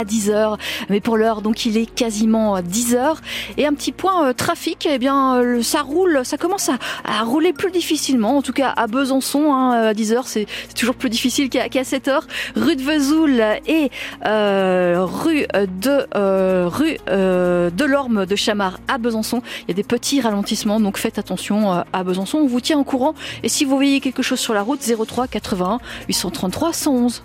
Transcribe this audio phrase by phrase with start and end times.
[0.00, 0.56] à 10h.
[0.90, 3.16] Mais pour l'heure, donc il est quasiment 10h.
[3.56, 6.70] Et un petit point euh, trafic, eh bien euh, ça roule, ça commence
[7.04, 8.36] à, rouler plus difficilement.
[8.36, 12.20] En tout cas à Besançon, hein, à 10h, c'est toujours plus difficile qu'à 7h.
[12.54, 13.90] Rue de Vesoul et
[14.24, 15.48] euh, rue
[15.80, 19.42] de rue de l'Orme de Chamard à Besançon.
[19.66, 22.38] Il y a des petits ralentissements, donc faites attention à Besançon.
[22.38, 23.16] On vous tient au courant.
[23.42, 27.22] Et si vous voyez quelque chose sur la route, 03 81 833 111.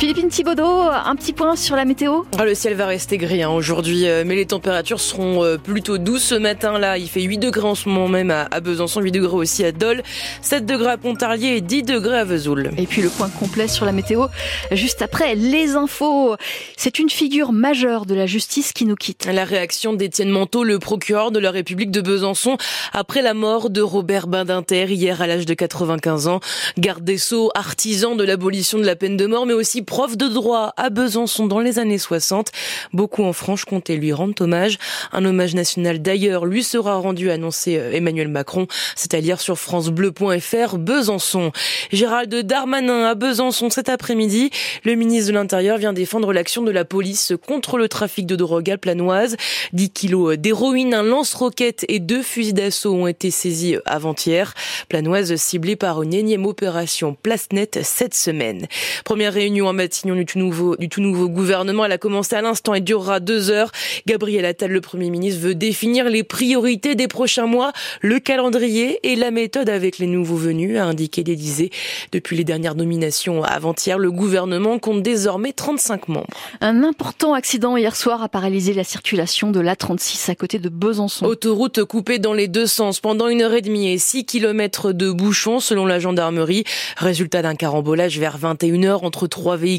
[0.00, 3.50] Philippine Thibaudot, un petit point sur la météo ah, Le ciel va rester gris hein,
[3.50, 6.78] aujourd'hui, euh, mais les températures seront euh, plutôt douces ce matin.
[6.78, 9.72] Là, il fait 8 degrés en ce moment même à Besançon, 8 degrés aussi à
[9.72, 10.02] Dole,
[10.40, 12.70] 7 degrés à Pontarlier et 10 degrés à Vesoul.
[12.78, 14.28] Et puis le point complet sur la météo,
[14.72, 16.34] juste après les infos.
[16.78, 19.28] C'est une figure majeure de la justice qui nous quitte.
[19.30, 22.56] La réaction d'Étienne Manteau, le procureur de la République de Besançon,
[22.94, 26.40] après la mort de Robert Badinter hier à l'âge de 95 ans.
[26.78, 30.28] Garde des Sceaux, artisan de l'abolition de la peine de mort, mais aussi prof de
[30.28, 32.52] droit à Besançon dans les années 60.
[32.92, 34.78] Beaucoup en Franche-Comté lui rendent hommage.
[35.10, 41.50] Un hommage national d'ailleurs lui sera rendu, annoncé euh, Emmanuel Macron, c'est-à-dire sur francebleu.fr Besançon.
[41.90, 44.50] Gérald Darmanin à Besançon cet après-midi.
[44.84, 48.70] Le ministre de l'Intérieur vient défendre l'action de la police contre le trafic de drogue
[48.70, 49.36] à Planoise.
[49.72, 54.54] 10 kilos d'héroïne, un lance-roquette et deux fusils d'assaut ont été saisis avant-hier.
[54.88, 58.68] Planoise ciblée par une énième opération place nette cette semaine.
[59.04, 61.86] Première réunion à Matignon du tout nouveau, du tout nouveau gouvernement.
[61.86, 63.72] Elle a commencé à l'instant et durera deux heures.
[64.06, 69.16] Gabriel Attal, le Premier ministre, veut définir les priorités des prochains mois, le calendrier et
[69.16, 71.70] la méthode avec les nouveaux venus, a indiqué l'Élysée.
[72.12, 76.26] Depuis les dernières nominations avant-hier, le gouvernement compte désormais 35 membres.
[76.60, 81.24] Un important accident hier soir a paralysé la circulation de l'A36 à côté de Besançon.
[81.24, 85.10] Autoroute coupée dans les deux sens pendant une heure et demie et 6 kilomètres de
[85.10, 86.64] bouchons selon la gendarmerie.
[86.98, 89.69] Résultat d'un carambolage vers 21h entre trois véhicules,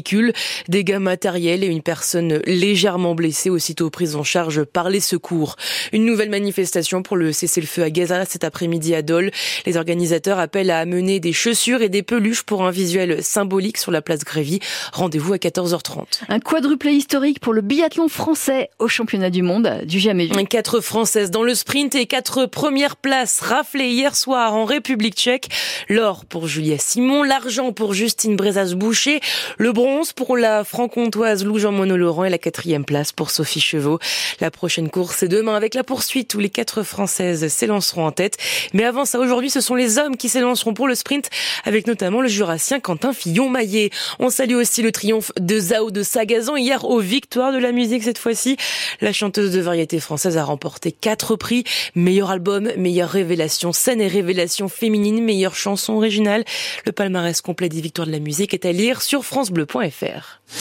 [0.68, 5.56] dégâts matériels et une personne légèrement blessée aussitôt prise en charge par les secours.
[5.92, 9.30] Une nouvelle manifestation pour le cessez-le-feu à Gaza cet après-midi à Dole.
[9.66, 13.90] Les organisateurs appellent à amener des chaussures et des peluches pour un visuel symbolique sur
[13.90, 14.60] la place Grévy.
[14.92, 16.22] Rendez-vous à 14h30.
[16.28, 20.32] Un quadruplé historique pour le biathlon français au championnat du monde du jamais vu.
[20.52, 25.48] Quatre françaises dans le sprint et quatre premières places raflées hier soir en République tchèque.
[25.88, 29.20] L'or pour Julia Simon, l'argent pour Justine Brezas-Boucher,
[29.58, 33.98] le bronze pour la franc-comtoise Lou Jean Laurent et la quatrième place pour Sophie Chevaux.
[34.40, 38.36] La prochaine course est demain avec la poursuite où les quatre françaises s'élanceront en tête.
[38.74, 41.30] Mais avant ça, aujourd'hui, ce sont les hommes qui s'élanceront pour le sprint
[41.64, 43.90] avec notamment le jurassien Quentin Fillon-Maillet.
[44.18, 48.02] On salue aussi le triomphe de Zao de Sagazan hier aux victoires de la musique
[48.02, 48.56] cette fois-ci.
[49.00, 51.64] La chanteuse de variété française a remporté quatre prix.
[51.94, 56.44] Meilleur album, meilleure révélation scène et révélation féminine, meilleure chanson originale.
[56.84, 59.24] Le palmarès complet des victoires de la musique est à lire sur
[59.66, 60.42] francebleu.fr.